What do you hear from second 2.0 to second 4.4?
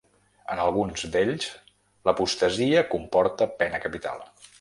l’apostasia comporta pena capital.